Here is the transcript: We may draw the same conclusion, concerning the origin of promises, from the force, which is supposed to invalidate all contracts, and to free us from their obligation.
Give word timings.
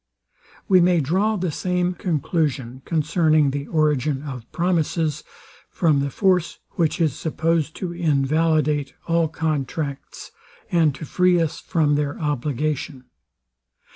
We 0.67 0.81
may 0.81 0.99
draw 0.99 1.35
the 1.35 1.51
same 1.51 1.93
conclusion, 1.93 2.81
concerning 2.85 3.51
the 3.51 3.67
origin 3.67 4.23
of 4.23 4.51
promises, 4.51 5.23
from 5.69 5.99
the 5.99 6.09
force, 6.09 6.57
which 6.71 6.99
is 6.99 7.13
supposed 7.15 7.75
to 7.75 7.93
invalidate 7.93 8.95
all 9.05 9.27
contracts, 9.27 10.31
and 10.71 10.95
to 10.95 11.05
free 11.05 11.39
us 11.39 11.59
from 11.59 11.93
their 11.93 12.19
obligation. 12.19 13.03